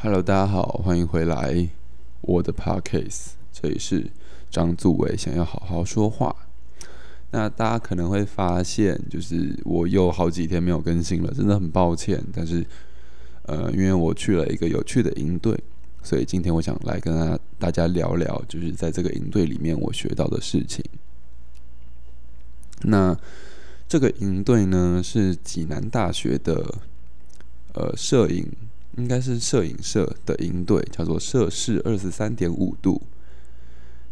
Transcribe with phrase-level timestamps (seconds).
[0.00, 1.68] Hello，大家好，欢迎回来
[2.20, 4.08] 我的 Podcast，这里是
[4.48, 6.36] 张祖伟，想要好好说话。
[7.32, 12.24] 那大家可能会发现，就是我有好几天没有更新了，真的很抱歉。
[12.32, 12.64] 但是，
[13.42, 15.58] 呃，因为我去了一个有趣的营队，
[16.04, 20.84] 所以今天我想来跟大家大家聊聊，就是在这个营队里面我学到的事情。
[22.82, 23.18] 那
[23.88, 26.72] 这个营队呢，是济南大学的，
[27.72, 28.46] 呃，摄影
[28.96, 33.00] 应该是摄影社的营队，叫做摄氏二十三点五度。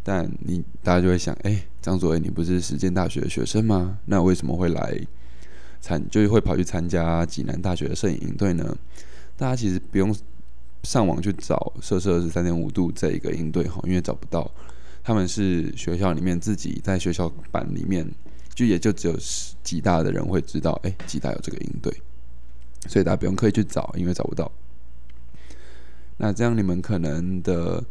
[0.03, 3.99] 但你大家就会想，哎，张佐伟，你不是实践大学的学生吗？
[4.05, 4.97] 那为什么会来
[5.81, 8.77] 参，就是会跑去参加济南大学的摄影营队呢？
[9.35, 10.15] 大家其实不用
[10.83, 14.49] 上网去找摄氏二十三点五度这一个营队哈，因为找不到。
[15.03, 18.09] 他们是学校里面自己在学校版里面，
[18.53, 19.17] 就也就只有
[19.63, 21.93] 几大的人会知道，哎，几大有这个营队，
[22.87, 24.49] 所以大家不用刻意去找，因为找不到。
[26.17, 27.83] 那这样你们可能的。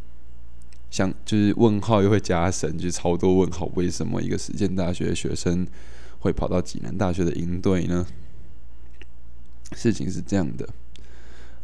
[0.89, 3.69] 像就是问号又会加深，就超多问号。
[3.75, 5.67] 为什么一个实践大学的学生
[6.19, 8.07] 会跑到济南大学的营队呢？
[9.73, 10.65] 事情是这样的，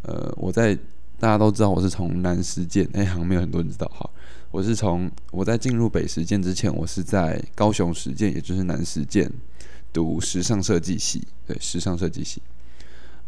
[0.01, 0.75] 呃，我在
[1.17, 4.07] 大家都知道我是从南实践，哎，好像没有很多人知道哈。
[4.51, 9.31] 我是从我在进入北实践之前，我是在高雄实践，也就是南实践
[9.93, 12.41] 读时尚设计系，对，时尚设计系。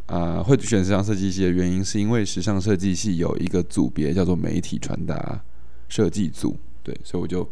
[0.08, 5.42] 啊，会选时尚设计系的原因，是因为时尚设计系有一个组别叫做媒体传达。
[5.88, 7.48] 设计组对，所以我就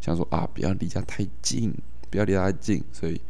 [0.00, 1.72] 想说啊，不要离家太近，
[2.10, 3.20] 不要离家太近，所以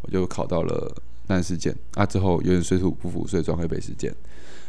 [0.00, 0.94] 我就考到了
[1.26, 2.06] 南实践啊。
[2.06, 4.14] 之后有点水土不服，所以转回北实践。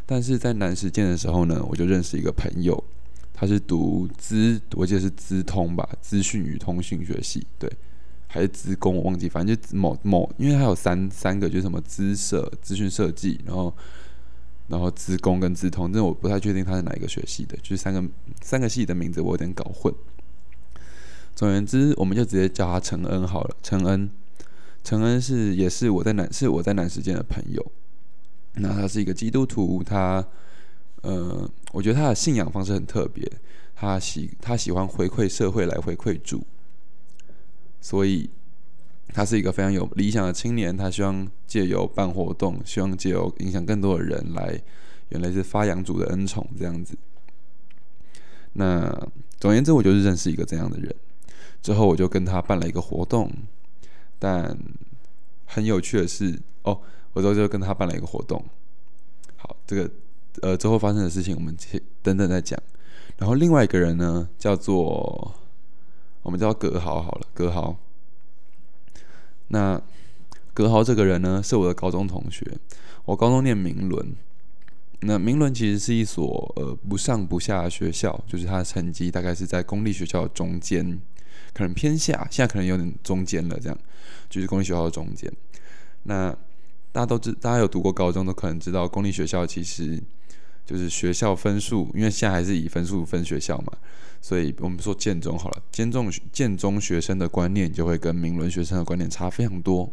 [0.08, 2.84] 但是在南实践的时候呢，我就认识一个朋友，
[3.32, 7.72] 他是读资，我记得是资通吧，资讯与通讯学系，对，
[8.28, 13.74] 还是资工，我忘记，反正就某某，因为它有三三个，就是什么资设、资讯设计，然后。
[14.70, 18.04] 然后资工跟资通，但我不太确定他是哪一个学系的，就是三个
[18.42, 19.94] 三个系的名字我有点搞混。
[21.34, 23.56] 总而言之，我们就直接叫他陈恩好了。
[23.64, 24.10] 陈恩，
[24.84, 27.66] 陈恩是也是我在南是我在南时间的朋友。
[28.56, 30.22] 那他是一个基督徒，他
[31.02, 33.26] 呃，我觉得他的信仰方式很特别，
[33.74, 36.46] 他喜他喜欢回馈社会来回馈主，
[37.82, 38.30] 所以。
[39.14, 44.62] 他是一个非常有理想的青年，他希望借由办活动，希望借由影响更多的人来，
[45.10, 46.96] 原来是发扬主的恩宠这样子。
[48.54, 48.94] 那
[49.40, 50.94] 总言之，我就是认识一个这样的人，
[51.64, 53.32] 之后我就跟他办了一个活动。
[54.20, 54.56] 但
[55.46, 56.80] 很有趣的是，哦，
[57.14, 58.44] 我之后就跟他办了一个活动。
[59.38, 59.90] 好，这个
[60.42, 61.56] 呃之后发生的事情，我们
[62.04, 62.62] 等等再讲。
[63.18, 65.34] 然后另外一个人呢，叫做
[66.28, 67.78] 我们叫葛豪好了，葛豪。
[69.48, 69.82] 那
[70.54, 72.46] 葛豪这个人呢，是我的高中同学。
[73.06, 74.14] 我高中念明伦，
[75.00, 81.00] 那明伦其实是一所呃不上不下的学校，就是他的成绩大概是在公立学校的中间，
[81.54, 83.78] 可能偏下，现在可能有点中间了，这样
[84.30, 85.32] 就是公立学校的中间。
[86.04, 86.30] 那
[86.92, 90.04] 大家都知，大家有读过高中都可能知道，公立学校其实
[90.68, 93.74] 就是学校分数，因为现在还是以分数分学校嘛。
[94.22, 99.92] 所以我们说建中好了，建中建中学生的观念就会跟明伦学生的观念差非常多。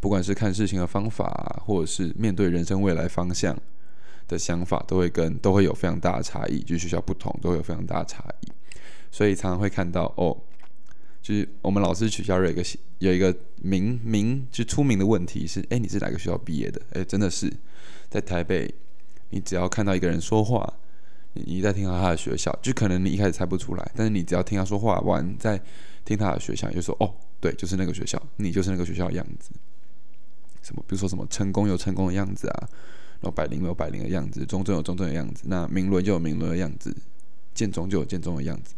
[0.00, 3.56] 不管是看事情的方法，或者是面对人生未来方向
[4.26, 6.60] 的想法，都会跟都会有非常大的差异。
[6.60, 8.48] 就学校不同，都会有非常大的差异。
[9.10, 10.36] 所以常常会看到哦，
[11.22, 12.62] 就是我们老师取消有一个
[12.98, 16.80] 有一个名名就出名的问题是：哎，你是哪个学校毕业的？
[16.92, 17.50] 哎，真的是
[18.10, 18.74] 在台北，
[19.30, 20.72] 你只要看到一个人说话。
[21.36, 25.60] 你你在听到他的学校，就可能你一开始猜不出来，但是你只要听他说话完，再
[26.04, 29.50] 听他的学校，就说哦，对，就是那个学校，你就是那个学校的样子。
[30.62, 32.68] 什么，比如说什么成功有成功的样子啊，
[33.20, 36.96] 然后百灵有百灵的样子，中正有中正的样子，那明伦就有明伦的样子，
[37.52, 38.76] 建中就有建中的样子。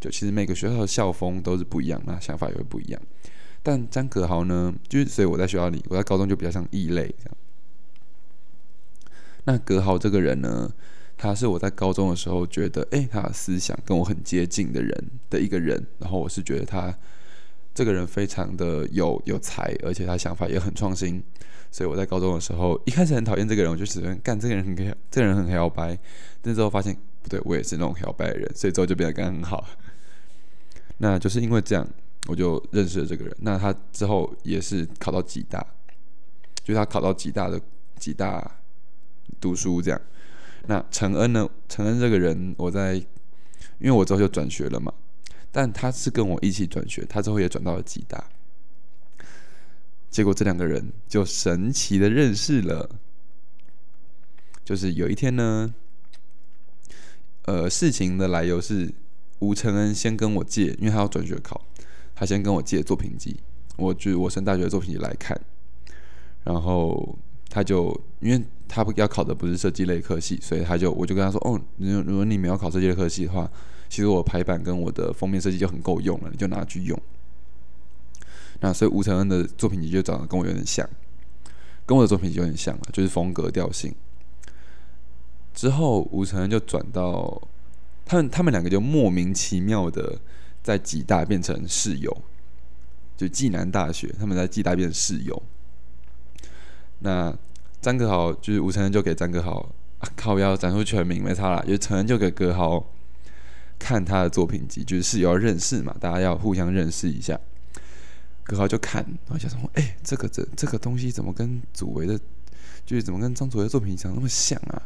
[0.00, 3.02] 就其实每个学校的校风都是不一样，那想法也会不一样。
[3.62, 7.36] 但张可豪呢，就是所以我在学校里，我在高中就比较像异类这样。
[9.50, 10.72] 那葛豪这个人呢？
[11.16, 15.84] 他是我在高中的时候觉得，哎，他的思想跟我很接近的人的一个人。
[15.98, 16.96] 然后我是觉得他
[17.74, 21.20] 这个人非常的有有才，而且他想法也很创新。
[21.72, 24.76] 所以我在高中的时候一开始很讨厌这个人，我就只能干这个人很
[25.10, 25.98] 这个人很摇摆。
[26.40, 29.66] 但之后发现不对，我也是那种摇摆的人，所以之后就变得跟他很好。
[30.98, 31.84] 那就是因为这样，
[32.28, 33.36] 我就认识了这个人。
[33.40, 35.66] 那他之后也是考到几大，
[36.62, 37.60] 就他考到几大的
[37.98, 38.50] 几大
[39.40, 40.00] 读书这样。
[40.66, 41.48] 那陈恩呢？
[41.68, 44.92] 陈恩这个人，我在，因为我之后就转学了嘛，
[45.50, 48.22] 但他是跟我一起转学，他之后也转到了吉大，
[50.10, 52.90] 结果这两个人就神奇的认识了，
[54.62, 55.74] 就是有一天呢，
[57.46, 58.92] 呃，事情的来由是
[59.38, 61.64] 吴承恩先跟我借，因为他要转学考，
[62.14, 63.40] 他先跟我借作品集，
[63.76, 65.40] 我就我升大学的作品集来看，
[66.44, 73.50] 然后他就因为他要考的不是设计类科系，所以他就我就跟他说，哦，如如果你没有考设计类科系的话，
[73.88, 76.96] 其实我排版跟我的封面设计就很够用了，你就拿去用。
[78.60, 80.88] 那所以吴承恩的作品集就长得跟我有点像，
[81.84, 83.92] 跟我的作品集有点像了，就是风格调性。
[85.52, 87.42] 之后吴承恩就转到
[88.04, 90.16] 他们，他们两个就莫名其妙的
[90.62, 92.16] 在暨大变成室友，
[93.16, 95.42] 就暨南大学他们在暨大变成室友。
[97.00, 97.36] 那
[97.80, 99.72] 张哥豪就是吴承恩就给张哥豪
[100.16, 102.84] 靠腰展出全名没差啦，就承恩就给哥豪
[103.78, 107.38] 看他的作品集，就是室友要认识嘛，大家要互相认识一下。
[108.42, 112.18] 格豪就看，然后就说：“哎，这个这这个东西怎么跟祖维的，
[112.84, 114.82] 就是怎么跟张祖维的作品长那么像啊？”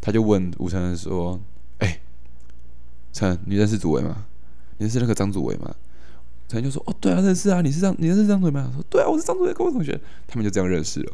[0.00, 1.38] 他就问吴承恩说
[1.78, 2.00] ：“哎，
[3.12, 4.26] 陈，你认识祖维吗？
[4.78, 5.74] 你认识那个张祖维吗？”
[6.48, 11.12] 陈就说：“哦，对啊，认识啊，你是张，你认识张祖维吗？”说：“对啊，我是张祖维高中同学。”他们就这样认识了。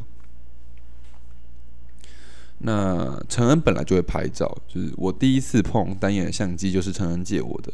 [2.59, 7.73] 那陈恩本来就会拍照，就是我第一次碰单眼相机，就是陈恩借我的。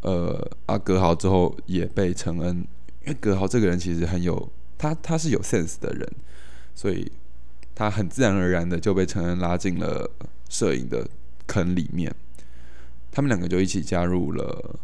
[0.00, 2.58] 呃，阿格豪之后也被陈恩，
[3.04, 6.08] 因为格豪这个人其实很有他，他是有 sense 的人，
[6.74, 7.10] 所以
[7.74, 10.10] 他很自然而然的就被陈恩拉进了
[10.48, 11.08] 摄影的
[11.46, 12.14] 坑里面。
[13.10, 14.78] 他们两个就一起加入了，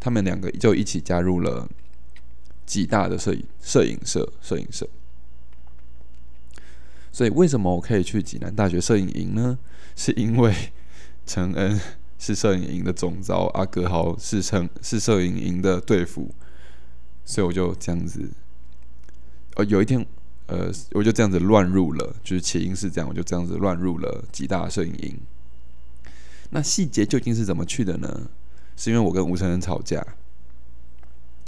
[0.00, 1.68] 他们两个就一起加入了
[2.66, 4.88] 几大的摄影摄影社摄影社。
[7.12, 9.58] 所以为什么我可以去济南大学摄影营呢？
[9.96, 10.54] 是因为
[11.26, 11.80] 陈恩。
[12.20, 16.34] 是摄影营的总招，阿格豪是成是摄影营的队服，
[17.24, 18.28] 所以我就这样子，
[19.54, 20.04] 呃，有一天，
[20.46, 25.16] 呃，我就这样子乱入了，就是起因是这样，我就这样子乱入了吉大摄影营。
[26.50, 28.28] 那细节究竟是怎么去的呢？
[28.76, 30.04] 是因为我跟吴承恩吵架，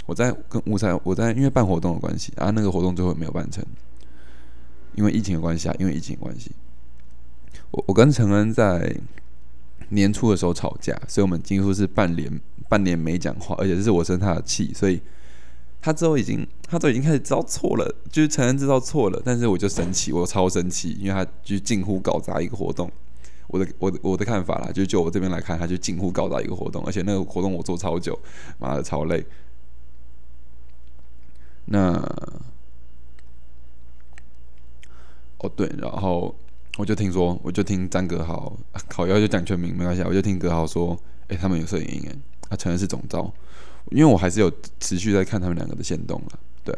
[0.05, 3.61] 我在跟吴承我在因为办活动的关系啊，那个活动最后没有办成，
[4.95, 6.51] 因为疫情的关系啊，因为疫情的关系，
[7.71, 8.95] 我我跟陈恩在。
[9.93, 12.39] 年初的时候吵架，所以我们几乎是半年
[12.69, 15.01] 半年没讲话，而且这是我生他的气，所以
[15.81, 22.89] 他之后已经他都已经开始知道错了，就是陈恩知道错了，但是我就生气，我超生气，因为他就近乎搞砸一个活动。
[23.47, 28.17] 我的我我的看法啦，就就我这边来看，他就近乎搞砸一个活动，而且那个活动我做超久，
[28.59, 29.25] 妈的超累。
[31.65, 32.01] 那
[35.43, 36.33] 哦对，然后。
[36.77, 38.57] 我就听说，我就听张格豪
[38.87, 40.97] 考要就讲全名没关系，我就听格豪说，
[41.27, 42.15] 哎，他们有摄影营，哎，
[42.49, 43.31] 他承认是总招，
[43.89, 44.49] 因为我还是有
[44.79, 46.73] 持续在看他们两个的线动了，对，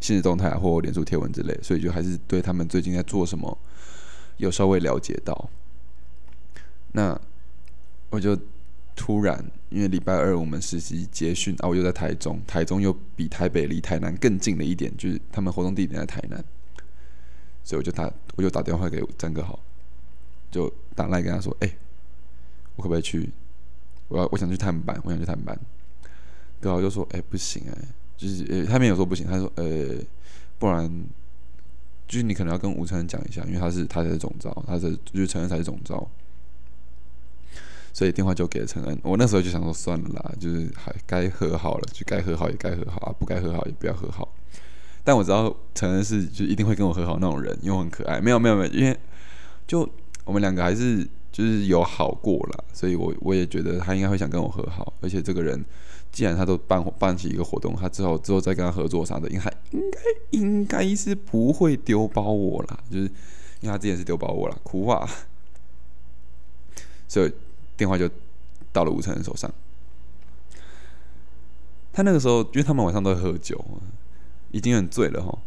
[0.00, 3.56] 现实动态或脸书贴文之类，所以就还是对他们最近在做什么
[4.38, 5.48] 有稍微了解到。
[6.90, 7.18] 那
[8.10, 8.36] 我就
[8.96, 16.44] 突然，因为礼拜二我们实习结训啊，我又在台中，台中又比台北离台南更近了一点，就是他们活动地点在台南。
[17.66, 19.58] 所以我就打，我就打电话给张哥豪，
[20.52, 21.68] 就打来跟他说：“哎，
[22.76, 23.28] 我可不可以去？
[24.06, 25.58] 我要我想去探班，我想去探班。”
[26.62, 27.76] 哥豪就说：“哎，不行哎，
[28.16, 29.96] 就是呃，他没有说不行，他说呃，
[30.60, 30.88] 不然
[32.06, 36.08] 就是你可能要跟吴承恩讲一下，因为他是他才是总招，他是就是承恩才是总招。”
[37.92, 38.96] 所以电话就给了承恩。
[39.02, 44.32] 我那时候就想说算了啦，就是还该和好了，就该和好也该和好啊，不该和好也不要和好。
[45.06, 48.20] 但我知道承恩是就一定会跟我和好那种人，因为很可爱。
[48.20, 48.98] 没有没有没有，因为
[49.64, 49.88] 就
[50.24, 54.92] 我们两个还是就是有好过了，所以我我也觉得他应该会想跟我和好。
[55.00, 55.64] 而且这个人
[56.10, 63.04] 既然他都办办起一个活动，他之后之后再跟他合作啥的，应该应该应该是不会丢包我啦，就是
[63.60, 65.08] 因为他之前是丢包我了，苦话。
[67.06, 67.32] 所以
[67.76, 68.10] 电话就
[68.72, 69.48] 到了吴承恩手上。
[71.92, 73.64] 他那个时候，因为他们晚上都会喝酒。
[74.56, 75.38] 已经很醉了哈，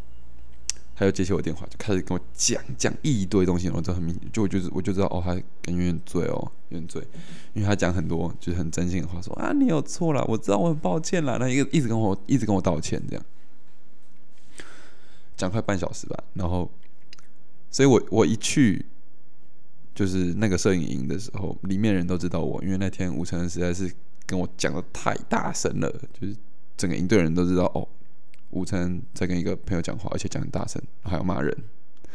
[0.95, 7.01] 他又接起我电话，就开始跟我讲讲一堆东西，我就很明，就我就是我就知道哦，他感觉有点醉哦，有点醉，
[7.53, 13.25] 因为他讲很多就是很真心的话，说啊你有错了，我知道我很抱歉了，那一个一直跟我一直跟我道歉这样，
[15.35, 16.69] 讲快半小时吧，然后，
[17.71, 18.85] 所以我我一去
[19.95, 23.91] 就是那个摄影营的时候，里面人都知道我，因为那天吴承恩实在是
[24.27, 25.89] 跟我讲的太大声了，
[26.19, 26.35] 就是
[26.77, 27.87] 整个营队人都知道哦。
[28.51, 31.55] 午餐在跟一个朋友讲话，而且讲很大声，还要骂人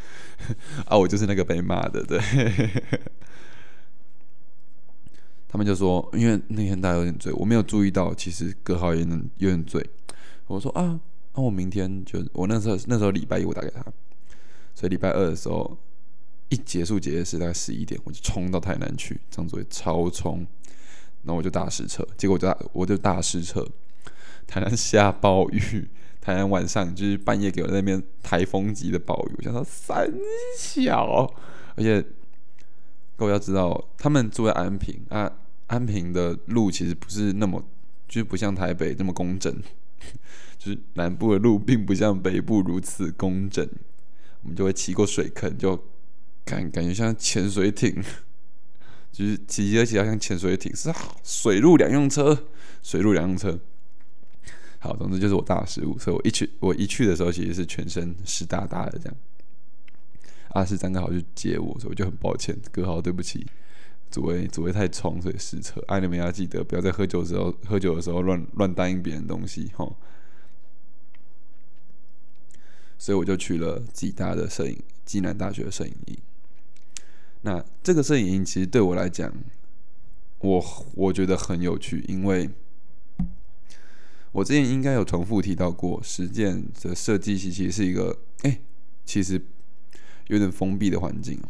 [0.86, 0.96] 啊！
[0.96, 2.18] 我就是那个被骂的，对。
[5.48, 9.88] 他们就说，因为那天大家有点醉，我没有注意到，其实葛浩也能有点醉。
[10.48, 10.98] 我说啊，
[11.34, 13.80] 那我明天就我那时候那时候礼拜一我打给他，
[14.74, 15.78] 所以礼拜二的时候
[16.48, 20.38] 一结束结业式大概十一点，我就冲到台南去，张作业超冲，
[21.22, 23.64] 然后我就大失车，结果我就大我就大失车，
[24.48, 25.88] 台南下暴雨，
[26.25, 30.11] 台南晚上就是半夜给我那边台风级的暴雨，我想到三
[30.57, 31.31] 小，
[31.76, 32.02] 而且
[33.16, 35.31] 各位要知道，他们住在安平啊，
[35.66, 37.62] 安平的路其实不是那么，
[38.09, 39.54] 就是不像台北那么工整，
[40.59, 43.69] 就是南部的路并不像北部如此工整，
[44.43, 45.78] 我们就会骑过水坑就。
[46.47, 48.04] 感感觉像潜水艇，
[49.11, 52.38] 就是骑车骑到像潜水艇，是水陆两用车，
[52.83, 53.59] 水陆两用车。
[54.84, 59.16] 好，总之就是我大失误，所以我一去我一去的时候，其实是全身湿哒哒的这样。
[60.50, 63.46] 阿四张刚好去接我，所以我就很抱歉，哥好对不起，
[64.10, 65.82] 主位主位太冲，所以失策。
[65.88, 69.90] 爱你们要记得，不要在喝酒的时候喝酒的时候乱乱答应别人东西哈。
[72.98, 76.18] 所以我就去了暨大的摄影，暨南大学的摄影营。
[77.40, 79.32] 那这个摄影营其实对我来讲，
[80.40, 80.62] 我
[80.94, 82.50] 我觉得很有趣，因为
[84.34, 88.60] 我之前应该有重复提到过，实践的设计系其实是一个，哎，
[89.04, 89.40] 其实
[90.26, 91.40] 有点封闭的环境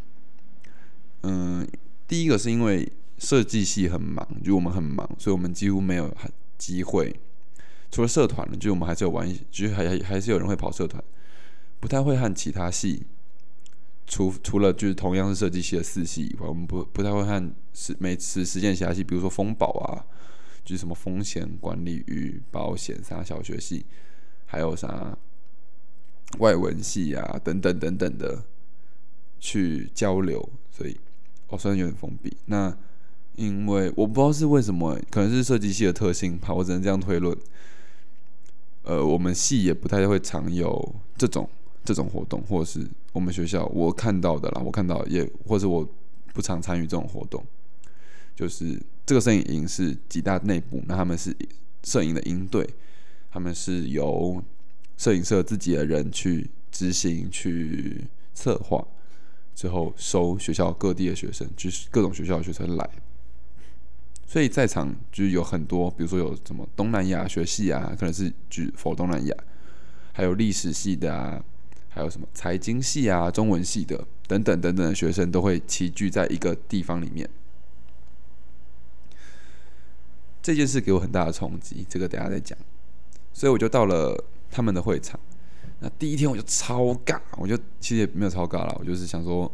[1.23, 1.67] 嗯，
[2.07, 6.15] 第一个是因为设计系很忙，就我们很忙，所以我们几乎没有
[6.59, 7.19] 机会，
[7.91, 11.03] 除了社团，就我们还是有玩，就是还还是有人会跑社团，
[11.81, 13.07] 不太会和其他系。
[14.07, 20.05] 除除了就是同样是设计系的四系以外，我们不不太会和实每次实践其他系，比如说风保啊，
[20.65, 23.85] 就什么风险管理与保险啥小学系，
[24.47, 25.17] 还有啥
[26.39, 28.43] 外文系啊等等等等的
[29.39, 30.97] 去交流，所以
[31.49, 32.37] 我虽然有点封闭。
[32.47, 32.77] 那
[33.37, 37.37] 因为我不知道是为什么，可能是设计系的特性吧，我只能这样推论。
[38.83, 41.49] 呃，我们系也不太会常有这种。
[41.87, 45.87] 这种活动，或者是我们学校我看到的啦，我看到也，或者我
[46.33, 47.45] 不常参与这种活动。
[48.35, 51.35] 就是这个摄影营是几大内部，那他们是
[51.83, 52.69] 摄影的营队，
[53.31, 54.43] 他们是由
[54.97, 58.87] 摄影社自己的人去执行、去策划，
[59.55, 62.91] 之后收学校各地的学生，就是各种学校的学生来。
[64.27, 69.37] 所以在场就是有很多，比如说有什么东南亚学系啊，可能是举否东南亚，
[70.13, 71.45] 还有历史系的啊。
[71.97, 73.97] 还有什么财经系啊、中文系的
[74.27, 77.31] 等等等等的学生都会齐聚在一个地方里面。
[80.45, 82.57] 这件事给我很大的冲击，这个等下再讲。
[83.33, 85.19] 所以我就到了他们的会场。
[85.81, 89.51] 那第一天我就超尬，我就其实也没有超尬了，我就是想说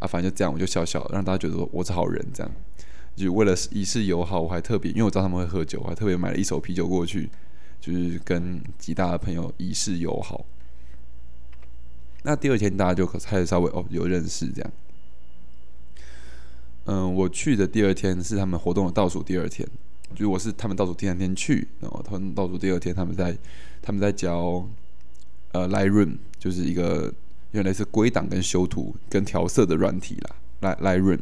[0.00, 2.52] 啊，反正就这样，我就笑笑，让大家觉得说我是好人，这样。
[3.14, 7.30] 就为了以示友好，我还特别因为我知道他们会喝酒，我还特别买了一手啤酒过去，
[7.80, 10.44] 就是跟几大的朋友以示友好。
[12.24, 14.72] 那第二天大家就开始稍微哦有认识这样，
[16.86, 19.66] 嗯，我去的第二天是他们活动的倒数第二天，
[20.14, 23.36] 就我是他们倒数第三天去，然后他们倒数第二天他们在
[23.82, 24.66] 他们在教
[25.52, 27.12] 呃 Lightroom，就是一个
[27.52, 31.20] 原来是归档跟修图跟调色的软体啦，Light Lightroom，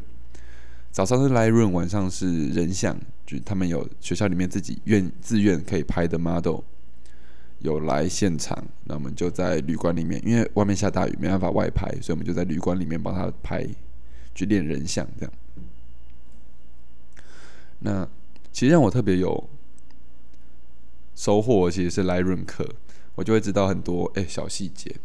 [0.91, 6.59] 早上是 Lightroom，晚上是人像，就他们有学校里面自己愿自愿可以拍的 model。
[7.59, 13.65] 有来现场，那我们就在旅馆里面，因为外面下大雨，没办法外拍，所以我们就在旅馆里面帮他拍，
[14.35, 15.33] 去练人像这样。
[17.79, 18.07] 那
[18.55, 19.49] 其实让我特别有
[21.13, 22.65] 收获，其实是来润课，
[23.15, 24.95] 我就会知道很多哎小细节，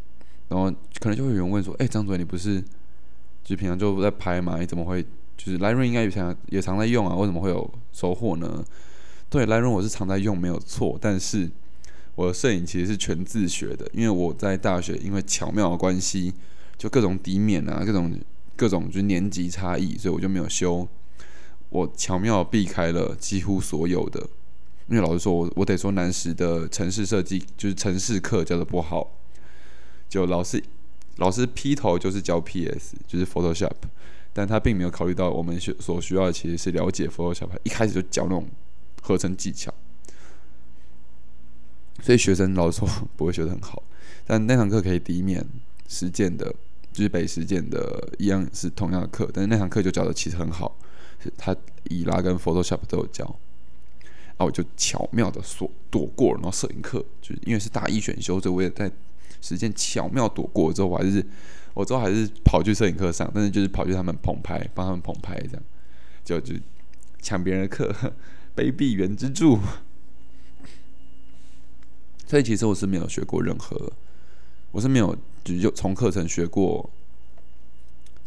[0.46, 2.62] 然后可能就会有人问说：“哎，张主任，你不是
[3.42, 4.60] 就平常就在拍吗？
[4.60, 5.02] 你怎么会
[5.36, 7.16] 就是来润应该也常也常在用啊？
[7.16, 8.64] 为什么会有收获呢？”
[9.28, 11.50] 对，来润我是常在用，没有错，但是。
[12.16, 16.34] 我的摄影其实是全自学的，因为我在大学因为巧妙的关系，
[16.76, 18.14] 就各种底面啊，各种
[18.56, 20.86] 各种就是年级差异，所以我就没有修。
[21.70, 24.20] 我巧妙避开了几乎所有的，
[24.88, 29.16] 因为老师说，我我得说南师的城市设计就是城市课教的不好，
[30.08, 30.62] 就老师
[31.16, 33.70] 老师劈头就是教 PS，就是 Photoshop，
[34.32, 38.48] 但他并没有考虑到我们学所需要的其实是了解 Photoshop，一开始就教那种
[39.00, 39.72] 合成技巧。
[42.02, 43.82] 所以学生老师说不会学得很好，
[44.26, 45.46] 但那堂课可以抵免
[45.86, 46.52] 实践的，
[46.92, 50.74] 就是北实践的一样是同样的课，但是那堂课就教的其实很好，
[51.36, 58.90] 他伊拉跟 Photoshop 都有教，然后我就巧妙的躲躲过，然后摄影课就因为是大一选修，所以我也在
[59.40, 61.24] 实践巧妙躲过之后，我还是
[61.74, 65.62] 我之后还是跑去摄影课上，但是就是跑去他们捧拍，帮他们捧拍这样，
[66.24, 66.54] 就就
[67.20, 67.94] 抢别人的课，
[68.56, 69.58] 卑鄙原之助。
[72.26, 73.92] 所以其实我是没有学过任何，
[74.70, 76.88] 我是没有就从课程学过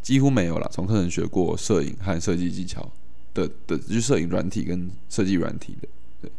[0.04, 0.70] 几乎没有了。
[0.72, 2.88] 从课程学过摄影和设计技巧
[3.34, 5.88] 的的，就摄影软体跟设计软体的，
[6.22, 6.32] 对，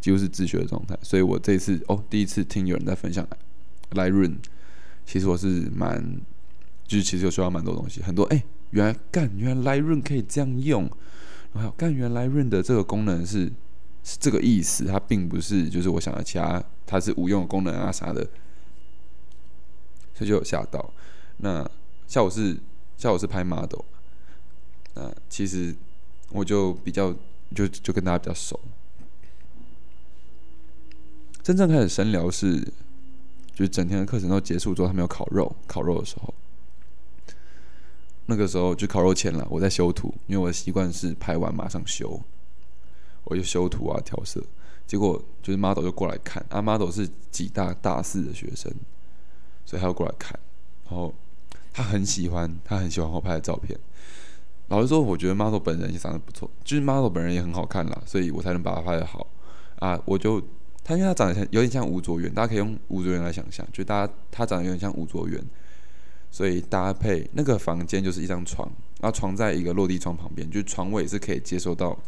[0.00, 0.98] 几乎是自学的状态。
[1.02, 3.26] 所以我这次哦，第一次听有人在分享
[3.92, 4.34] Lightroom，
[5.06, 6.20] 其实我是蛮，
[6.86, 10.90] 就是其实有学到蛮多东西，很多哎，原来干，原来 Lightroom 可以这样用，
[11.52, 13.50] 然后干，原来 Lightroom 的这个功能是
[14.02, 18.26] 是这个意思，它并不是就是我想的其他，它是无用的功能啊啥的。
[20.16, 20.92] 所以就有吓到。
[21.38, 21.68] 那
[22.06, 22.56] 下午是
[23.04, 23.82] 下午是拍 model，
[24.94, 25.76] 那其实
[26.30, 27.14] 我就比较
[27.54, 28.58] 就就跟大家比较熟。
[31.42, 32.58] 真正开始深聊是，
[33.52, 36.32] 就是整天的课程都结束之后，他们要烤肉，烤肉的时候，
[38.24, 42.18] 那个时候就烤肉前了，我在修图，因为我的习惯是拍完马上修，
[43.24, 44.42] 我就修图啊调色。
[44.86, 48.72] 结果就是 model 就过来看，啊 model 是几大大四的学生。
[49.66, 50.40] 所以他要过来看，
[50.86, 51.14] 然后
[51.74, 53.78] 他很喜欢，他很喜欢我拍的照片。
[54.68, 59.26] 老实说，我觉得 model 本人也长得不错，就是 model 本人也很好看啦，所以我才能把他拍的好
[59.80, 60.00] 啊。
[60.06, 60.40] 我就
[60.82, 65.44] 他因为他长得像有点像吴卓源，大家可以用吴卓源来想象，就大家他长得有点像吴卓源，
[66.30, 68.66] 所以搭配那个房间就是一张床，
[69.00, 71.98] 然后床在一个落地窗旁边，就是床尾是可以接收到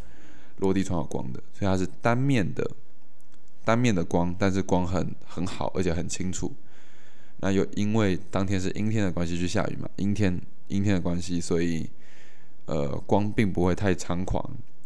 [0.57, 2.67] 落地窗的光的，所以它是单面的
[3.63, 6.51] 单面的光，但是光很很好，而且很清楚。
[7.39, 9.87] 那又因为当天是阴天的关系，就下雨嘛。
[9.97, 11.89] 阴天，阴天的关系，所以
[12.65, 14.43] 呃，光并不会太猖狂，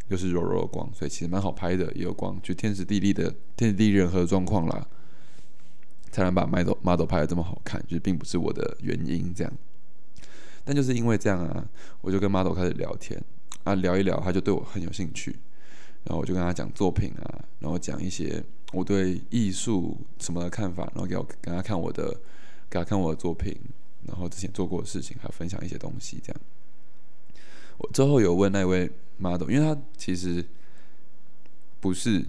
[0.10, 4.86] 又是柔柔的光，所以其实蛮好拍的，也有光，就天时地利的天时地利人和的状况啦，
[6.12, 9.53] 才能把 model model 拍的这么好看，就并不是我的原因这样。
[10.63, 11.65] 但就是因为这样啊，
[12.01, 13.20] 我就跟 model 开始聊天
[13.63, 15.36] 啊，聊一聊，他就对我很有兴趣，
[16.03, 18.43] 然后我就跟他讲作品啊，然后讲一些
[18.74, 22.15] 我对艺术什么的看法，然后给我跟他看我的。
[22.72, 23.53] 给他看我的作品，
[24.08, 26.41] 然后之前做过的事情，还有分享一些东西，这样。
[27.79, 30.41] 我之后有问那位 model，因为他其实
[31.81, 32.25] 不是，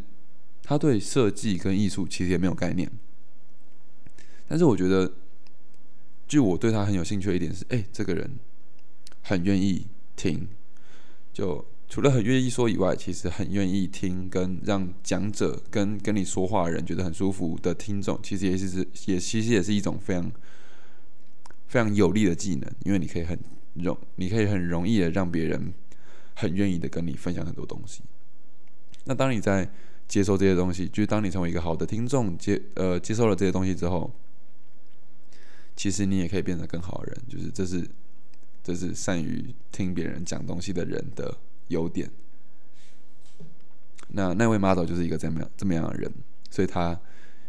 [0.65, 2.91] 他对设计跟艺术其实也没有概念。
[4.49, 5.13] 但是我觉得，
[6.27, 8.29] 就我对他很有兴趣的一点是，哎，这个人
[9.23, 10.49] 很愿意听，
[11.33, 11.65] 就。
[11.93, 20.33] 除了很愿意说以外，其实很愿意听，跟让讲者跟跟你说话的人觉得很舒服的听众，其实也是也其实也是一种非常
[21.67, 23.39] 非常有利的技能，因为你可以很
[23.75, 25.71] 容，你可以很容易的让别人
[26.35, 28.03] 很愿意的跟你分享很多东西。
[29.05, 29.71] 那当你在
[30.09, 34.11] 接受这些东西，就是当你成为一个好的听众，接呃接受了这些东西之后，
[35.77, 37.87] 其实你也可以变得更好的人，就是这是
[38.65, 41.37] 这是善于听别人讲东西的人的。
[41.69, 42.11] 优点，
[44.09, 46.13] 那那位 model 就是一个这么样这么样的人，
[46.51, 46.99] 所以他，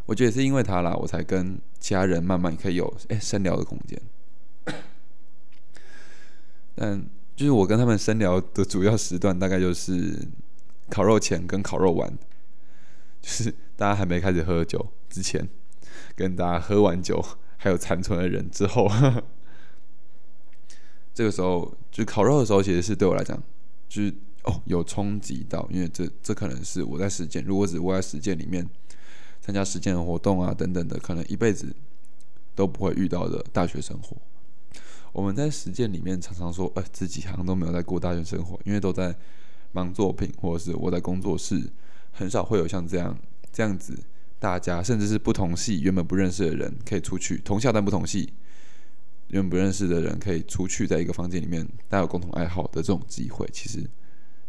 [0.06, 4.02] 我觉得也是因为他啦，我才跟其他人慢慢可以有哎深聊的空间。
[6.76, 10.28] 但就是我跟他们深聊的主要时段，大概就是
[10.90, 12.10] 烤肉前跟烤肉完，
[13.22, 15.48] 就是大家还没开始喝酒之前，
[16.16, 17.24] 跟大家喝完酒
[17.58, 18.90] 还有残存的人之后，
[21.14, 23.42] 这个时候就烤肉的时候，其实是对我来讲。
[23.94, 24.12] 就是
[24.44, 28.68] 哦，有冲击到，因为这这可能是我在实践，如果只窝在实践里面
[29.40, 31.72] 参加实践的活动啊等等的，可能一辈子
[32.56, 34.18] 都不会遇到的大学生活。
[35.12, 39.16] 我们在实践里面常常说，呃，自己好像都没有在过大学生活，因为都在
[39.74, 41.62] 忙作品，或者是我在工作室，
[42.12, 43.16] 很少会有像这样
[43.52, 43.96] 这样子，
[44.40, 48.34] 大家甚至是不同系原本不认识的人可以出去，同校但不同系。
[49.34, 53.84] 原本不认识的人可以出去，在一个房间里面，大家有共同爱好的这种机会，其实，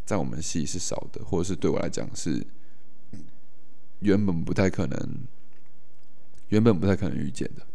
[0.05, 2.47] 在我们系是少的，或者是对我来讲是
[4.01, 5.25] 原本不太可能，
[6.51, 7.67] 原本不太可能遇见的。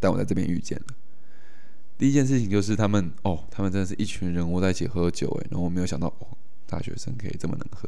[0.00, 0.94] 但我在这边遇见了。
[1.98, 6.26] 第一件事情就是他们哦，他们真的是一群人窝在一起喝酒诶，然后我没有想到哦，
[6.66, 7.86] 大学生可以这么能喝。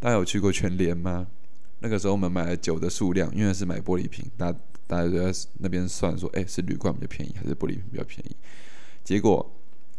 [0.00, 1.26] 大家有去过全联吗？
[1.80, 4.54] 那个时候我们买了酒的数量，因为是买玻璃瓶，大。
[4.92, 8.36] 大家都在那边算说，哎，是铝罐比较便宜，还是玻璃瓶比较便宜？
[9.02, 9.50] 结果，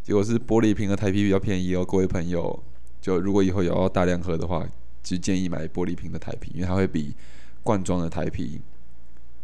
[0.03, 1.83] 结果是玻璃瓶和台啤比较便宜哦。
[1.83, 2.63] 各位朋友，
[3.01, 4.63] 就如果以后有要大量喝的话，
[5.01, 7.15] 就建议买玻璃瓶的台啤，因为它会比
[7.63, 8.61] 罐装的台啤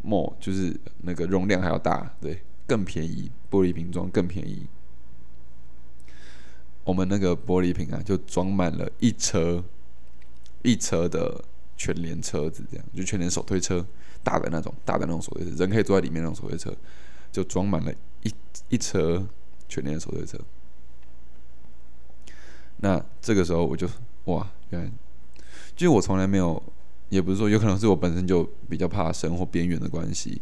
[0.03, 3.31] ，more 就是那个容量还要大，对，更便宜。
[3.49, 4.67] 玻璃瓶装更便宜。
[6.83, 9.63] 我们那个玻璃瓶啊，就装满了一车
[10.61, 11.43] 一车的
[11.75, 13.83] 全联车子，这样就全联手推车。
[14.23, 16.75] 大的那种，大的那种手推车，人可以坐在里面那种手推车，
[17.31, 18.33] 就装满了一
[18.69, 19.27] 一车
[19.67, 20.37] 全年的手推车。
[22.77, 23.87] 那这个时候我就
[24.25, 24.91] 哇，原来，
[25.75, 26.61] 就是我从来没有，
[27.09, 30.41] 也不是说有可能是我本身就比较怕生或边缘的关系，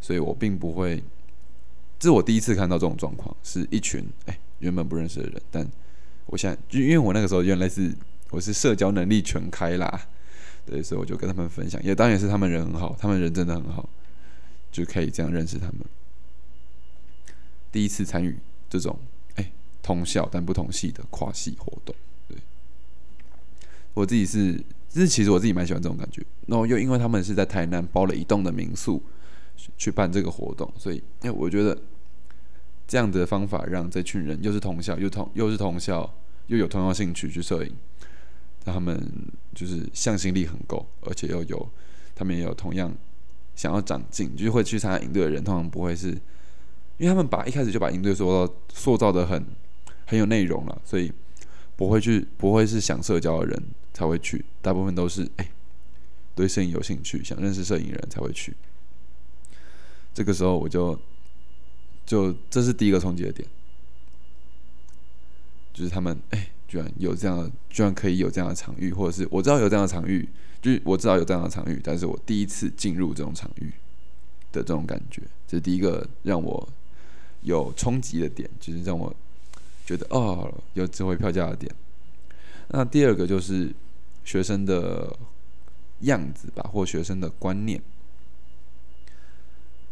[0.00, 1.02] 所以我并不会
[1.98, 5.66] 这是我第一次看到这种状况，是一群哎原本不认识的人，但
[6.26, 7.94] 我现在就因为我那个时候原来是
[8.30, 10.08] 我是社交能力全开啦，
[10.68, 13.88] 对，所以我就跟他们分享，也当然是他们人很好，他们人真的很好，
[14.70, 15.78] 就可以这样认识他们。
[17.72, 18.36] 第一次参与
[18.68, 18.98] 这种
[19.36, 19.50] 哎
[19.82, 21.94] 同校但不同系的跨系活动，
[22.28, 22.36] 对，
[23.94, 24.54] 我自己是，
[24.90, 26.22] 就是其实我自己蛮喜欢这种感觉。
[26.46, 29.02] 然后又因为他们是在台南包了一栋的民宿
[29.76, 31.76] 去办这个活动，所以因为我觉得
[32.86, 36.14] 这样的方法让这群人又是同校又同又是同校
[36.46, 37.74] 又有同样兴趣去摄影，
[38.72, 39.00] 他们
[39.54, 41.70] 就是向心力很够，而且又有
[42.14, 42.92] 他们也有同样
[43.54, 46.16] 想要长进，就是会去参加营队的人，通常不会是。
[46.98, 49.46] 因为他们把一开始就把营队塑造塑造的很
[50.04, 51.12] 很有内容了，所以
[51.76, 53.62] 不会去不会是想社交的人
[53.94, 55.48] 才会去，大部分都是哎
[56.34, 58.52] 对摄影有兴趣、想认识摄影人才会去。
[60.12, 60.98] 这个时候我就
[62.04, 63.48] 就这是第一个冲击的点，
[65.72, 70.28] 就是他们哎居然有这样，居然可以有这样的场域，或者是我知道有这样的场域，
[70.62, 73.72] 就是我知道有这样的场域，但是我第一次进入这种场域
[74.52, 76.68] 的这种感觉，这是第一个让我。
[77.42, 79.14] 有冲击的点，就是让我
[79.86, 81.72] 觉得哦，有值回票价的点。
[82.66, 83.72] 那第二个就是
[84.24, 85.16] 学生的
[86.00, 87.80] 样子吧，或学生的观念。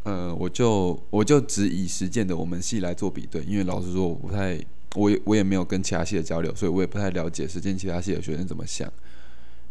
[0.02, 4.60] 呃，我就我就只以实践的我们系来做比对，因为老实说，我不太，
[4.94, 8.90] 我也我也没有跟其他系的交流，所以我也不太了解实践其他系的学生怎么想。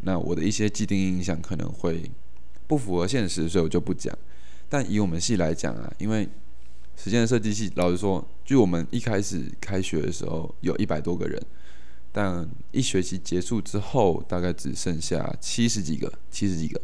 [0.01, 2.11] 那我的一些既定印象可能会
[2.67, 4.15] 不符合现实，所以我就不讲。
[4.69, 6.27] 但以我们系来讲啊，因为
[6.95, 11.41] 实践设计系，老实说，据我们一开始开学的时候有一百多个人，
[12.11, 16.79] 但一学期结束之后，大概只剩下七十几个，七十几个。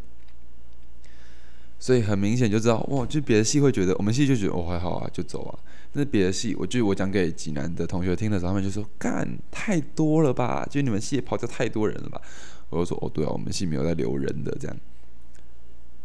[1.80, 5.60] 所以很明显就知道，哇，就别的系会觉得，我们系就觉得哦还好啊，就走啊。
[5.94, 12.22] 那别的系，我就我讲给济南的同学听的时候，他们就说干太多了吧，就你们系跑掉太多人了吧。
[12.70, 14.78] 我就说哦对啊，我们系没有在留人的这样。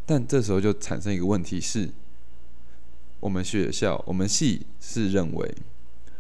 [0.05, 1.91] 但这时候就产生一个问题是。
[3.19, 5.53] 我们学校，我们系是认为，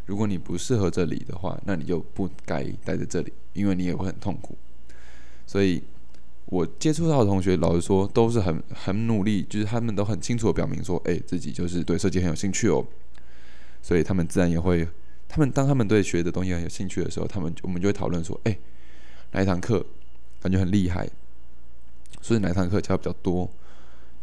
[0.06, 4.56] 如果你不适合这里的话，那你就不该待在这里，因为你也会很痛苦。
[5.46, 5.82] 所以，
[6.46, 12.84] 我接触到的同学，老实说，都是很很努力，就是他们都很清楚的表明说，哎，自己就是对设计很有兴趣哦。
[13.86, 14.84] 所以他们自然也会，
[15.28, 18.58] 他们当他们对学的东西很有兴趣的时候，他们我们就会讨论说，哎，
[19.30, 19.86] 哪一堂课
[20.40, 21.08] 感觉很厉害，
[22.20, 23.48] 所以哪一堂课教的比较多。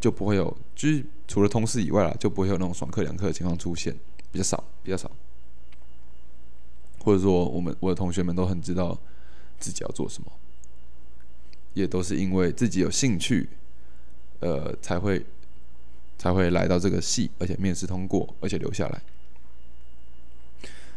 [0.01, 3.95] 就不会有，就是除了通识以外啦，就不会有那种爽课两课的情况出现，
[4.33, 5.09] 比较少，比较少。
[6.99, 8.99] 或者说，我们我的同学们都很知道
[9.61, 10.29] 自己要做什么，
[11.73, 13.47] 也都是因为自己有兴趣，
[14.41, 15.25] 呃，才会
[16.17, 19.01] 才会来到这个系，而且面试通过，而且留下来。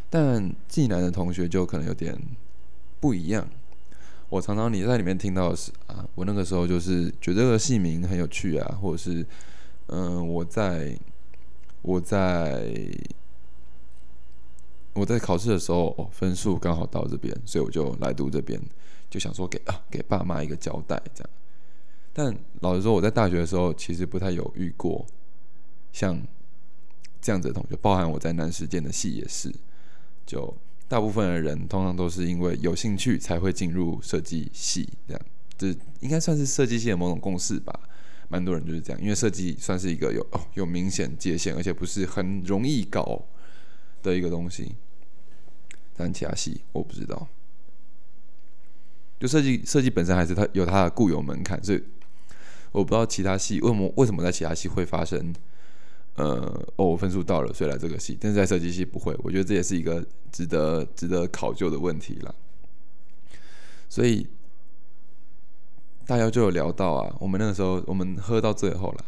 [0.09, 2.17] 但济南的同学就可能有点
[2.99, 3.47] 不一样。
[4.29, 9.25] 我常常你在里面听到的是啊，我那个时候就是觉得这个戏名很有趣啊，或者是
[9.87, 10.97] 嗯，我在
[11.81, 12.69] 我在
[14.93, 18.59] 我在考试的时候，分数刚好到这边，所以我就来读这边，
[19.09, 21.29] 就想说给啊给爸妈一个交代这样。
[22.11, 25.05] 但老实说，我在大学的时候其实不太有遇过
[25.93, 26.21] 像
[27.21, 29.53] 这样子的同学，包含我在南实践的系也是
[30.27, 30.55] 就。
[30.89, 35.21] 大部分的人通常都是因为有兴趣才会进入设计系，这样
[35.57, 35.67] 这
[35.99, 37.77] 应该算是设计系的某种共识吧。
[38.29, 43.21] 蛮多人就是这样，因为设计算是一个有哦有明显界限，而且不是很容易搞
[44.01, 44.77] 的一个东西。
[45.93, 47.27] 但其他系我不知道，
[49.19, 51.83] 就设计设计本身还是它有它的固有门槛，所以
[52.71, 55.33] 我不知道其他系为什么为什么在其他系会发生。
[56.17, 56.25] 呃，
[56.77, 59.15] 哦，我分数到了，所以来这个系，但是在设计系不会。
[59.19, 62.33] 我觉得这也是一个值得值得考究的问题了。
[63.87, 64.27] 所以
[66.07, 69.05] 大家就有聊到啊，我们那个时候我们喝到最后了，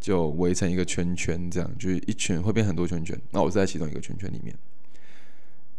[0.00, 3.20] 就围成一个圈圈，这样就是一圈会变很多圈圈。
[3.32, 4.56] 那我是在其中一个圈圈里面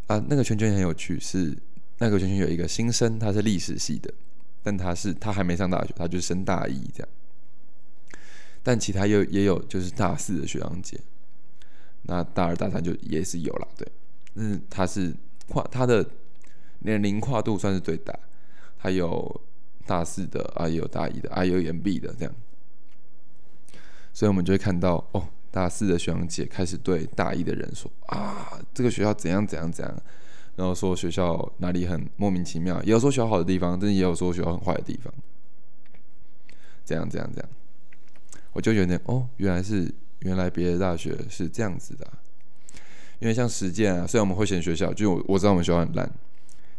[0.06, 1.58] 啊，那个圈圈很有趣，是
[1.98, 4.14] 那个圈圈有一个新生，他是历史系的，
[4.62, 7.08] 但他是他还没上大学，他就升大一这样。
[8.68, 11.00] 但其他又也有，就是大四的学长姐，
[12.02, 13.88] 那大二大三就也是有了，对，
[14.34, 15.10] 嗯，他是
[15.48, 16.06] 跨他的
[16.80, 18.14] 年龄跨度算是最大，
[18.76, 19.40] 还有
[19.86, 22.34] 大四的啊，也有大一的啊，也有延毕的这样，
[24.12, 30.02] 所以我们就会看到哦，大四的学长姐开始对大一的人说啊，这个学校怎样怎样怎样，
[30.56, 35.10] 然后说学校哪里很莫名其妙，也有说学校好的地方，但是也有说学校很坏的地方，
[36.84, 37.48] 这样这样这样。
[38.58, 39.88] 我就有点哦，原来是
[40.22, 42.04] 原来别的大学是这样子的，
[43.20, 46.12] 因为像实践啊，虽然我们会选学校，就我我知道我们学校很烂，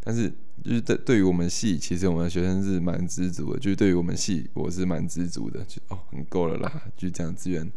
[0.04, 0.30] 但是
[0.62, 3.60] 就是对对于我们系，其实我们的学生是蛮知足的。
[3.62, 7.72] 就是对于我们系，我是蛮知足的，就哦，很够了啦，就这样资源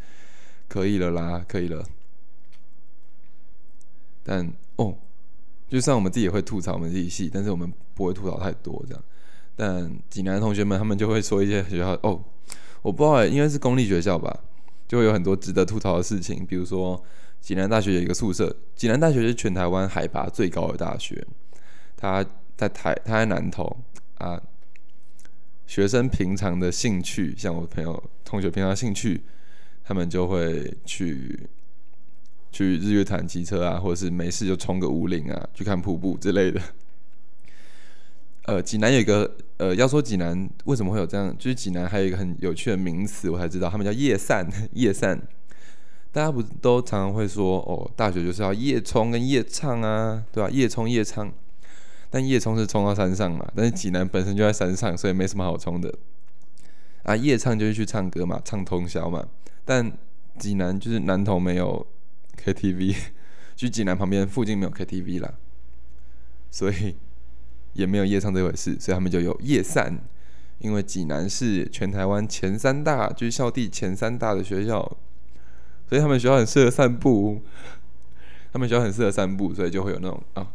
[0.66, 1.86] 可以了啦，可以了。
[4.24, 4.96] 但哦，
[5.68, 9.04] 就算我们自己也会吐槽我们自己系，但是我们不会吐槽太多这样。
[9.54, 12.20] 但济南的同学们他们就会说一些学校哦，
[12.82, 14.40] 我不知道，应该是公立学校吧，
[14.86, 17.02] 就会有很多值得吐槽的事情，比如说。
[17.42, 21.26] 济南大学有一个宿舍，济南大学是全台湾海拔最高的大学，
[21.96, 22.24] 它
[22.56, 23.78] 在台，它在南投
[24.18, 24.40] 啊。
[25.66, 29.24] 学生平常的兴趣，像我朋友同学平常兴趣，
[29.82, 31.48] 他们就会去
[32.52, 36.60] 去日月潭骑车啊，或者是没事就冲个五岭啊，去看瀑布之类的。
[38.52, 45.18] 呃，济南有一个呃，要说济南为什么会有这样，就是济南还有一个很有趣的名词，我才知道，他们叫夜散， 夜散。
[46.12, 50.50] 大家不都常常会说哦，大学就是要夜冲跟夜唱啊，对吧？
[50.50, 51.32] 夜冲夜唱，
[52.10, 55.94] 但夜冲是冲到山上嘛，但是济南本身就在山上，所以没什么好冲的。
[57.04, 59.26] 啊，夜唱就是去唱歌嘛，唱通宵嘛。
[59.64, 59.90] 但
[60.38, 61.86] 济南就是南投没有
[62.44, 62.94] KTV，
[63.56, 65.32] 就 济南旁边附近没有 KTV 啦，
[66.50, 66.94] 所以
[67.72, 69.98] 也没有夜唱这回事，所以他们就有夜散。
[70.58, 74.96] 因为济南是全台湾前三大，就是校地前三大的学校。
[75.88, 77.42] 所以他们学校很适合散步，
[78.52, 80.46] 他们学校很适合散步，所以就会有那种啊，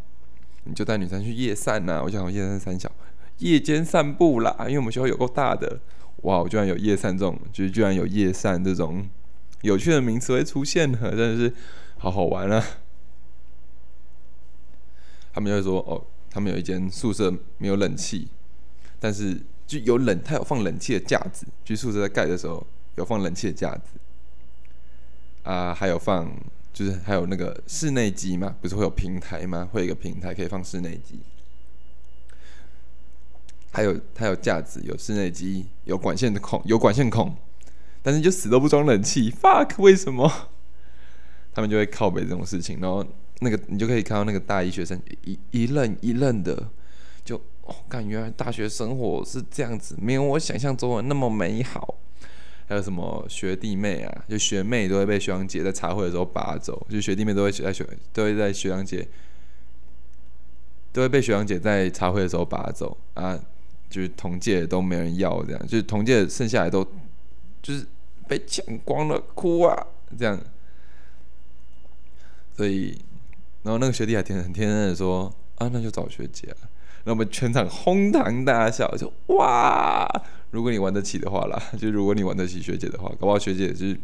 [0.63, 2.01] 你就带女生去夜散呐。
[2.03, 2.91] 我想夜散三小，
[3.39, 5.79] 夜间散步啦，因为我们学校有够大的，
[6.23, 9.07] 哇，我居然有夜散这种，就是居然有夜散这种
[9.61, 11.53] 有趣的名词会出现了，真的是
[11.97, 12.63] 好好玩啊！
[15.33, 18.27] 他们就会说哦，他们有一间宿舍没有冷气，
[18.99, 23.99] 但是就有冷，他有放冷气的架子，就宿舍在盖的时候有放冷气的架子。
[25.43, 26.29] 啊，还有放，
[26.73, 29.65] 就是还有那个室内机嘛，不是会有平台吗？
[29.71, 31.21] 会有一个平台可以放室内机，
[33.71, 37.33] 还有它有架子，有室内机，有管线的孔，有管线孔，
[38.03, 40.29] 但是就死都不装冷气，fuck，为什么？
[41.55, 43.05] 他们就会靠北这种事情，然后
[43.39, 46.69] 那个你就可以看到那个大一学生一一愣一愣的，
[47.23, 51.95] 就哦，感原来大学生活是这样子，没有我想象中的那么美好。
[52.69, 54.25] 还有什么学弟妹啊？
[54.27, 59.07] 就学妹都会被学长姐在茶会的时候拔走，就学弟妹都会在学都会在学长姐
[60.91, 63.39] 都会被学长姐在茶会的时候拔走啊！
[63.89, 66.85] 就是同届都没人要这样，就是同届剩下来都
[67.61, 67.85] 就是
[68.27, 69.87] 被抢光了，哭啊
[70.19, 70.37] 这样。
[72.57, 72.99] 所以，
[73.67, 76.63] 然后那个学弟还天很天真的说啊，那就找学姐啊。
[77.03, 80.07] 那我们全场哄堂大笑，就哇！
[80.51, 83.99] 如果你玩得起的话啦，就如果你玩得起学姐的话，搞不好学姐是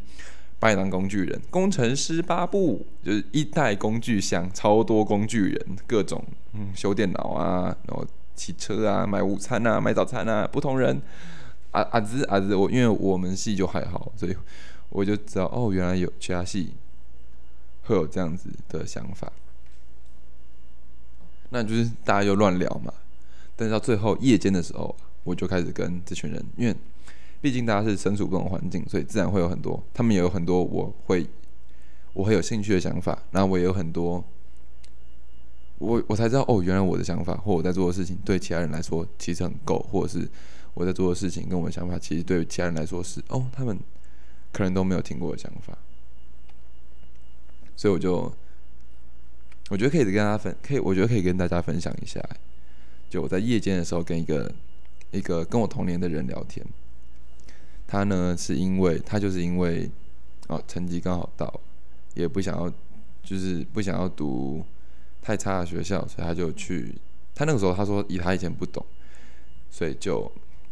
[0.59, 1.41] 把你当工具人。
[1.49, 6.21] 工程师八部就是一代工具箱，超多工具人，各种
[6.51, 11.01] 嗯修电脑啊，然后骑车啊，买午餐啊，买早餐啊，不同人。
[11.71, 14.35] 阿阿子阿子，我因为我们系就还好，所以
[14.89, 16.73] 我就知道哦，原来有其他系
[17.83, 19.31] 会有这样子的想法。
[21.53, 22.91] 那就是大家就乱聊嘛，
[23.55, 26.75] 但是到最后夜间的时候，我就开始跟这群人，因为
[27.41, 31.27] 毕竟大家是身处不同环境，所以自然会有很多，他们也有很多我会
[32.13, 34.25] 我会有兴趣的想法，然后我也有很多，
[35.77, 40.27] 我我才知道哦，原来我的想法或我在做的事情对其他人来说其实很够，或者是
[40.73, 43.77] 我在做的事情跟我的想法其实对其他人来说是哦，他们
[44.51, 45.77] 可能都没有听过的想法，
[47.75, 48.33] 所以我就。
[49.73, 52.23] 我觉得可以跟大家分，可以，我觉得可以跟大家分享一下。
[53.09, 54.53] 就我在夜间的时候，跟一个
[55.09, 56.63] 一个跟我同年的人聊天，
[57.87, 59.89] 他呢是因为他就是因为
[60.45, 61.51] 哦成绩刚好到，
[62.13, 62.71] 也不想要
[63.23, 64.63] 就是不想要读
[65.23, 66.93] 太差的学校，所以他就去。
[67.33, 68.85] 他那个时候他说以他以前不懂，
[69.71, 70.31] 所以就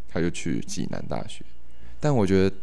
[0.10, 1.44] 他就去济南大学。
[2.00, 2.56] 但我觉得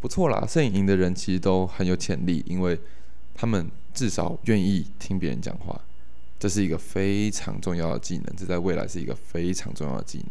[0.00, 2.78] 不错啦，摄影营的人其实都很有潜力，因为
[3.34, 3.70] 他们。
[3.92, 5.80] 至少愿意听别人讲话，
[6.38, 8.34] 这是一个非常重要的技能。
[8.36, 10.28] 这在未来是一个非常重要的技能。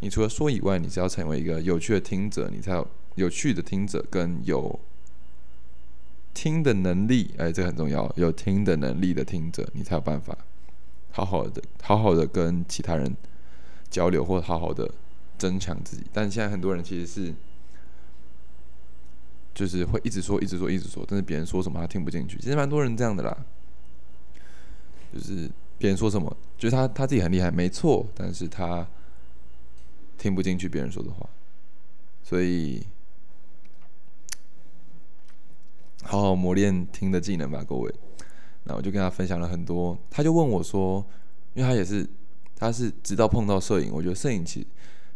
[0.00, 4.78] 你除了说以外，你是要成为一个有趣的听者，你才有有趣的听者跟有
[6.34, 7.34] 听的能力。
[7.38, 10.36] 哎，这个很重要，有听的能力的听者，你才有办法
[11.10, 13.16] 好好的、好好的跟其他人
[13.90, 14.90] 交流，或好好的
[15.38, 16.04] 增强自己。
[16.12, 17.34] 但现在很多人其实是。
[19.54, 22.38] 就是会一直说，一直说，一直说，但是别人说什么他听不进去。
[22.38, 23.36] 其实蛮多人这样的啦，
[25.12, 28.86] 就是别人说什么，就是他他自己很厉害，没错，但是他
[30.16, 31.28] 听不进去别人说的话。
[32.22, 32.86] 所以，
[36.02, 37.92] 好好磨练听的技能吧，各位。
[38.64, 41.04] 那我就跟他分享了很多，他就问我说，
[41.54, 42.08] 因为他也是，
[42.54, 44.66] 他是直到碰到摄影，我觉得摄影其实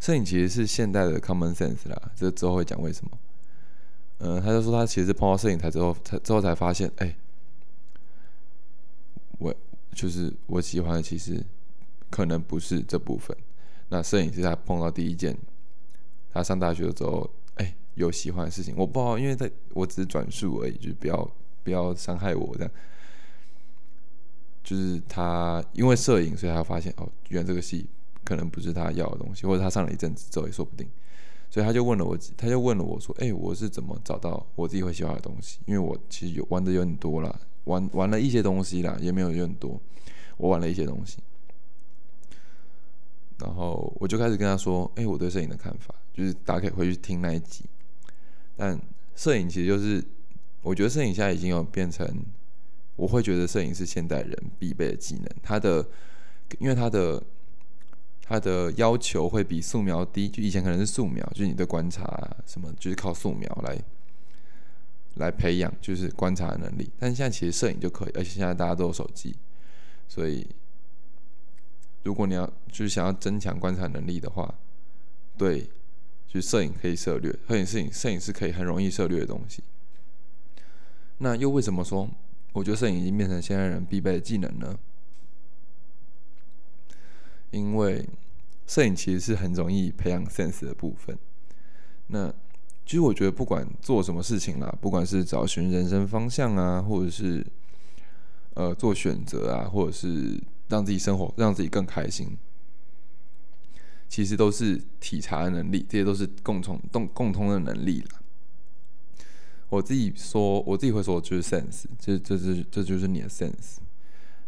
[0.01, 3.11] 摄影其实是现代的 common sense 啦，这之后会讲为什么。
[4.19, 7.15] 嗯，他就说他其实碰到摄影才之后，才之后才发现，哎，
[9.39, 9.55] 我
[9.93, 11.45] 就是我喜欢的，其实
[12.11, 13.37] 可能不是这部分。
[13.89, 15.37] 那摄影是他碰到第一件，
[16.33, 21.31] 他上大学的时候，哎，有喜欢的事情，我不知道，因为在我只是转述而已，就不要
[21.63, 22.71] 不要伤害我这样。
[24.63, 27.87] 就是他因为摄影，所以他发现哦，原来这个戏
[28.25, 30.89] 可能不是他要的东西，或者他上了一阵子之后也说不定。
[31.55, 35.61] 所以他就问了我，他就问了我说：“哎，我是怎么找到我自己会喜欢的东西？
[35.67, 37.33] 因为我其实有玩的有很多啦，
[37.67, 39.81] 玩玩了一些东西啦，也没有有很多，
[40.37, 41.19] 我玩了一些东西。
[43.39, 47.65] 然后我就开始跟他说：，哎，我对摄影的看法，就是大家可以回去听那一集。
[48.57, 48.77] 但
[49.15, 50.03] 摄影其实就是，
[50.61, 52.05] 我觉得摄影现在已经有变成，
[52.97, 55.29] 我会觉得摄影是现代人必备的技能。
[55.41, 55.87] 它的，
[56.59, 57.23] 因为它的。
[58.27, 62.05] 它的要求会比素描低，就以前可能是素描，就是你的观察
[62.47, 63.79] 什么，就是靠素描来
[65.17, 66.91] 来培养，就是观察能力。
[66.99, 69.37] 但现在其实摄影就可以，而且现在大家都有手机，
[70.09, 70.47] 所以
[72.03, 74.55] 如果你要就是想要增强观察能力的话，
[75.37, 75.61] 对，
[76.27, 79.63] 就是摄影可以涉略，摄影摄影摄影是可以很容易涉略的东西。
[81.19, 82.09] 那又为什么说
[82.53, 84.79] 我觉得摄影已经变成现代人必备的技能呢？
[87.55, 88.09] 因为
[88.67, 91.17] 摄影其实是很容易培养 sense 的部分。
[92.09, 92.29] 那
[92.85, 97.47] 其实我觉得，不管做什么事情啦，不管是找寻人生方向啊，或者是
[98.55, 100.39] 呃做选择啊，或者是
[100.69, 102.37] 让自己生活让自己更开心，
[104.09, 108.21] 其实都是体察的能力，这些都是共同共共通的能力啦。
[109.71, 113.79] 我自己说，我自己会说，就是 sense，这这这这就是你的 sense。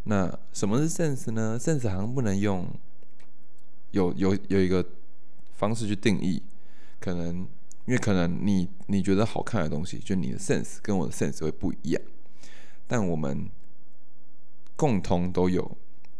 [0.05, 2.69] 那什么是 sense 呢？sense 好像不能用。
[3.90, 4.85] 有有有一个
[5.53, 6.42] 方式去定义，
[7.01, 7.46] 可能
[7.87, 12.03] 因为可能你你觉得好看的东西，就你的 sense 跟我的 sense 会不一样，
[12.87, 13.49] 但我们
[14.77, 15.77] 共同都有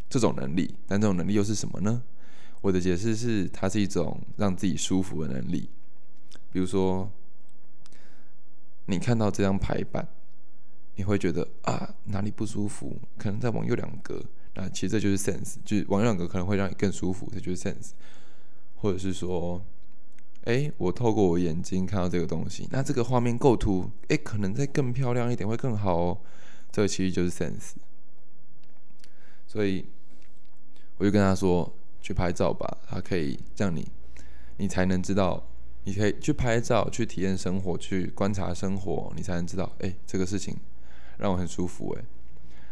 [0.09, 2.03] 这种能力，但这种能力又是什么呢？
[2.61, 5.69] 我的解释是，它是一种让自己舒服的能力。
[6.51, 7.11] 比如说，
[8.85, 10.07] 你看到这张排版，
[10.95, 14.23] 你会觉得啊哪里不舒服，可能再往右两格。
[14.57, 17.91] 啊，其实这就是 sense，就是往两个可能会让你更舒服，这就是 sense，
[18.75, 19.63] 或者是说，
[20.45, 26.17] 哎，我透过我眼睛看到这个东西，那这个画面构图，哎，可能再更漂亮一点会更好哦，
[26.71, 27.73] 这个其实就是 sense。
[29.45, 29.85] 所以
[30.97, 33.87] 我就跟他说，去拍照吧，它可以让你，
[34.57, 35.47] 你才能知道，
[35.83, 40.57] 你可以去拍照，去体验生活，去观察生活，你才能知道，哎，这个事情
[41.19, 42.03] 让我很舒服，哎，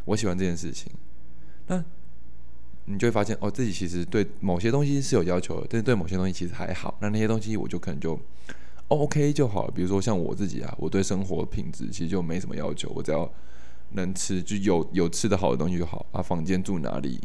[0.05, 0.91] 我喜欢这件事情。
[1.67, 1.83] 那
[2.85, 6.95] 你就会发现哦，自己其实对某些东西是有要求的，但是对某些东西其实还好。
[7.01, 8.19] 那那些东西我就可能就
[8.89, 9.71] OK 就好了。
[9.71, 13.27] 比如说像我自己啊，我对生活品质其实就没什么要求，我只要
[13.93, 16.05] 能吃，就有有吃的好的东西就好。
[16.11, 17.19] 啊，房间住哪里，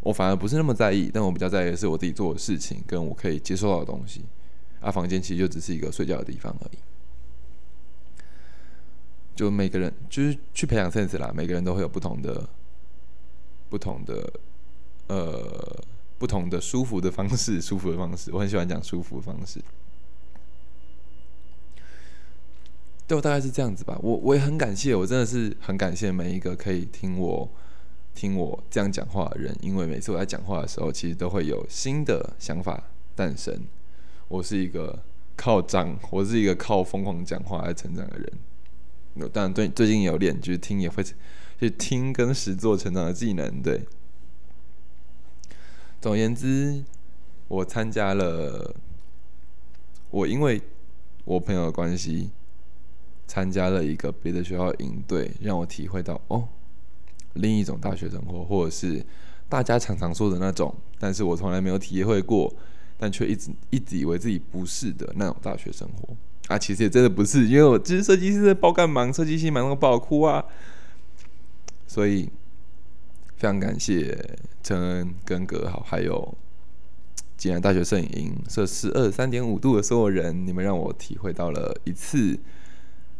[0.00, 1.10] 我反而不是那么在意。
[1.12, 4.22] 但我比较在意的是我自己做的事情，跟我可以接受到的东西。
[4.80, 6.78] 啊，房间其实就只是一个睡觉的地方而已。
[9.34, 12.46] 就每个人就是去培养 sense 啦，每个人都会有不同的。
[13.70, 14.32] 不同的，
[15.06, 15.82] 呃，
[16.18, 19.60] 不同的舒服的方式， 舒服的方式，我很喜欢讲舒服的方式。
[23.06, 23.98] 对我大概是这样子吧。
[24.02, 27.48] 我我也很感谢，我真的是很感谢每一个可以听我
[28.14, 32.82] 听我这样讲话的人，因为每次我在讲话的时候，其实都会有新的想法
[33.14, 33.56] 诞生。
[34.28, 34.98] 我是一个
[35.36, 39.30] 靠讲，我是一个靠疯狂讲话来成长的人。
[39.32, 41.04] 当然，最最近有练，就是听也会。
[41.60, 43.82] 去听跟实做成长的技能，对。
[46.00, 46.82] 总而言之，
[47.48, 48.74] 我参加了，
[50.08, 50.62] 我因为
[51.26, 52.30] 我朋友的关系，
[53.26, 56.48] 参加了一个别的学校营队，让我体会到哦，
[57.34, 59.04] 另一种大学生活，或者是
[59.46, 62.50] 大家常常说的那种，但是我从来没有体会过，
[62.96, 66.16] 但却一直一直以为自己不是的那种大学生活
[66.46, 70.42] 啊，其实也真的不是，因为我其实设计师包干忙，设计师忙到爆哭啊。
[71.90, 72.30] 所以，
[73.34, 74.16] 非常感谢
[74.62, 76.32] 陈恩跟葛好，还有
[77.36, 82.38] 济南大学摄影营摄氏二三点五度的所有人，你们让我体会到了一次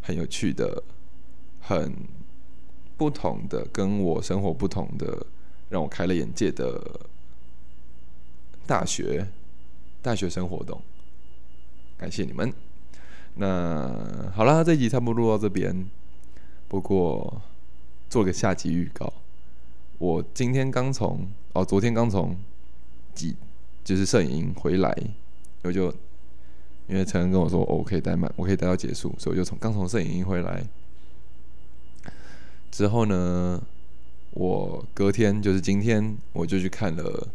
[0.00, 0.84] 很有趣的、
[1.60, 1.92] 很
[2.96, 5.26] 不同的、跟我生活不同的、
[5.68, 6.80] 让我开了眼界的
[8.68, 9.26] 大学
[10.00, 10.80] 大学生活动。
[11.98, 12.54] 感谢你们。
[13.34, 15.90] 那好啦，这集差不多录到这边。
[16.68, 17.42] 不过。
[18.10, 19.10] 做个下集预告。
[19.98, 22.36] 我今天刚从哦，昨天刚从
[23.14, 23.36] 几
[23.84, 24.92] 就是摄影营回来，
[25.62, 25.94] 我就
[26.88, 30.66] 因为陈恩跟我说，我可以待满，我可以待到结束，所以我就从刚从摄影营回来。
[32.72, 33.62] 之后呢，
[34.32, 37.28] 我隔天就是今天，我就去看了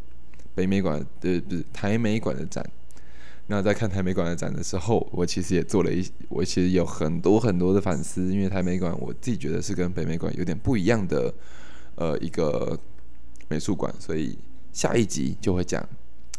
[0.53, 2.69] 北美馆的不是台美馆的展。
[3.47, 11.33] 那在看台美馆的展的时候，我其实也做了一，我其实有很多很多的反思，因为台美馆我自己觉得是跟北美馆有点不一样的。
[11.97, 12.77] 呃，一个
[13.47, 14.37] 美术馆，所以
[14.73, 15.81] 下一集就会讲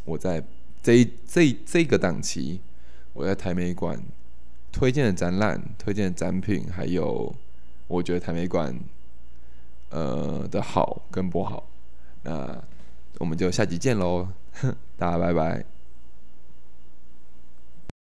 [0.05, 0.45] 我在
[0.83, 2.61] 这一这这个档期，
[3.15, 3.99] 我在台美馆
[4.71, 7.35] 推荐的展览、推荐的展品，还有
[7.87, 8.79] 我觉得台美馆
[9.89, 11.67] 呃的好跟不好。
[12.23, 12.63] 那
[13.17, 14.29] 我们就下集见喽，
[14.99, 15.76] 大家拜拜。